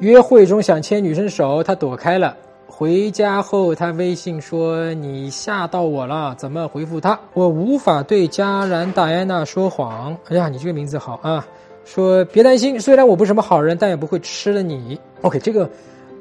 [0.00, 2.36] 约会中想牵女生手，他躲开了。
[2.66, 7.18] 回家后，他微信说：“你吓到我了。”怎么回复他？
[7.34, 10.16] 我无法对佳然戴安娜说谎。
[10.28, 11.44] 哎呀，你这个名字好啊！
[11.84, 15.00] 说别担心，虽然我不是什么好人，但也不会吃了你。
[15.22, 15.68] OK，这个，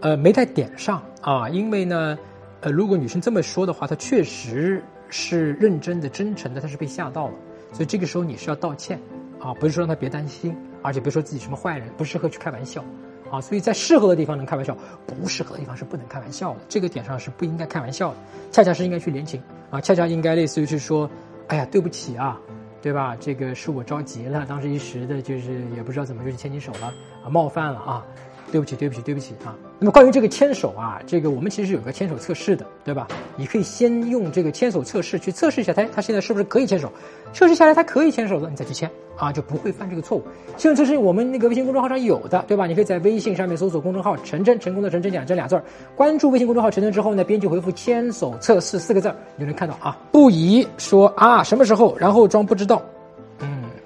[0.00, 2.16] 呃，没在点上啊，因为呢，
[2.62, 7.34] 呃，如果女生这么说的话，她确实是认真的、真诚的，她是被吓到了，
[7.72, 8.98] 所以这个时候你是要道歉
[9.38, 12.82] 啊，不是说让她别担心，而且别说自己什么坏人，不适合去开玩笑。
[13.30, 16.60] 啊，所以在适合的地方能开玩笑，不适合的地方是不能开玩笑的。
[16.68, 18.16] 这个点上是不应该开玩笑的，
[18.50, 21.08] 恰恰是应该去联情啊，恰恰应该类似于是说，
[21.48, 22.40] 哎呀，对不起啊，
[22.80, 23.16] 对吧？
[23.18, 26.92] 这个是我着急了，当时一时的就是也不知道怎么就去牵你手了
[27.24, 28.06] 啊，冒犯了啊。
[28.50, 29.54] 对不起，对不起，对不起啊！
[29.78, 33.08] 那么关于这个牵手啊，这个我们其实有个牵手测试的，对吧？
[33.36, 36.90] 你可以先用这个牵手测试去测试一下，他他现在是不是可以牵手？
[37.32, 40.22] 测试下来他可以牵手了，你再去牵啊，就不会犯这个错误。
[40.56, 42.66] 牵手测试我们那个微信公众号上有的，对吧？
[42.66, 49.98] 你可以在微信上面搜索公众号“陈真”，成功的“陈真”讲”这俩字儿，关注微信公众号“陈真”之后呢，编辑回复“牵手测试”四个字儿，你就能看到啊。
[50.12, 52.80] 不宜说啊什么时候，然后装不知道，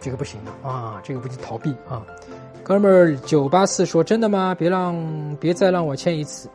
[0.01, 2.03] 这个不行的啊，这个不是逃避啊。
[2.62, 4.55] 哥们儿九八四说：“真的吗？
[4.57, 4.97] 别让，
[5.41, 6.48] 别再让我签一次，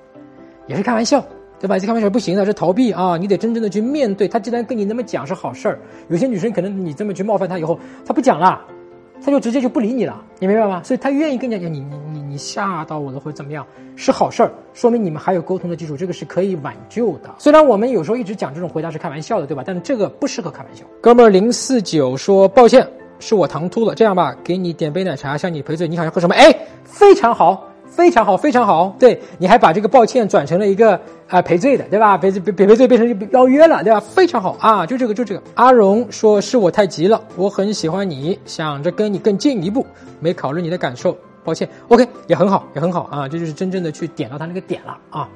[0.67, 1.23] 也是开玩笑，
[1.59, 1.77] 对吧？
[1.77, 3.17] 这开玩笑不行的，是逃避啊！
[3.17, 4.27] 你得真正的去面对。
[4.27, 8.61] 他既然跟你那么讲是好事儿，有些女生可能你这么去冒犯她以后，她不讲了，
[9.21, 10.81] 她就直接就不理你了，你明白吗？
[10.83, 13.65] 所以她愿意跟你讲，你你你你吓到我了或者怎么样，
[13.95, 17.35] 是好事儿，说明你们还有沟通的基础，这个是可以挽救的。
[17.39, 19.63] 虽然我们有时候一直讲这种回答是开玩笑的，对吧？
[19.65, 20.85] 但是这个不适合开玩笑。
[21.01, 22.87] 哥们儿零四九说：抱歉。”
[23.19, 25.87] 是我唐突了，这样吧，给你点杯奶茶，向你赔罪。
[25.87, 26.35] 你好像喝什么？
[26.35, 28.95] 哎，非常好，非常好，非常好。
[28.99, 32.17] 对，你还把这个抱歉转成了一个啊赔罪的，对吧？
[32.17, 33.99] 赔罪赔赔罪变成邀约了，对吧？
[33.99, 35.41] 非常好啊，就这个，就这个。
[35.55, 39.85] 阿荣说是我太急了，我很喜欢你，想着跟你更进一步，
[40.19, 41.67] 没考虑你的感受，抱歉。
[41.87, 45.29] OK，也很好，也很好啊，这就是真正的去点到他那个点了啊。